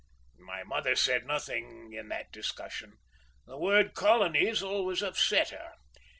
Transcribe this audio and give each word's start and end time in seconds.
My 0.39 0.63
mother 0.63 0.95
said 0.95 1.27
nothing 1.27 1.93
in 1.93 2.07
that 2.09 2.31
discussion. 2.31 2.97
The 3.45 3.59
word 3.59 3.93
colonies 3.93 4.63
always 4.63 5.03
upset 5.03 5.49
her. 5.51 5.73